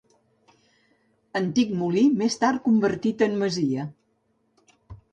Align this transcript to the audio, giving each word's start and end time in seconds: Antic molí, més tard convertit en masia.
Antic 1.41 1.75
molí, 1.83 2.05
més 2.23 2.41
tard 2.47 2.65
convertit 2.71 3.25
en 3.31 3.39
masia. 3.45 3.89